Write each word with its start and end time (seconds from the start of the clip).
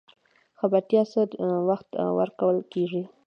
خبرتیا 0.59 1.01
څه 1.11 1.19
وخت 1.69 1.89
ورکول 2.19 2.57
کیږي؟ 2.73 3.03